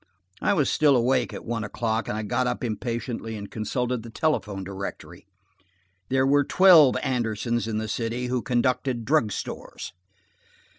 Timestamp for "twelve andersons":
6.43-7.67